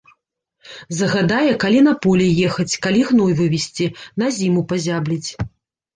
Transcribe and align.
Загадае 0.99 1.51
калі 1.65 1.83
на 1.89 1.93
поле 2.07 2.27
ехаць, 2.47 2.67
калі 2.85 3.05
гной 3.13 3.31
вывезці, 3.43 3.91
на 4.23 4.33
зіму 4.39 4.61
пазябліць. 4.73 5.29